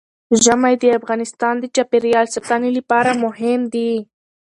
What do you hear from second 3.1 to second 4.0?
مهم دي.